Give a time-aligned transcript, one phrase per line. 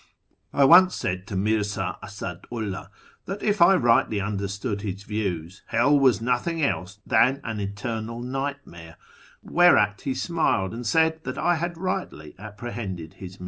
[0.51, 2.87] I once said to Mirza Asadu 'llah
[3.27, 8.97] that, if I rightly understood his views, hell was nothing else than an eternal nightmare:
[9.43, 13.39] whereat he smiled, and said that I had rightly apprehended his meaning.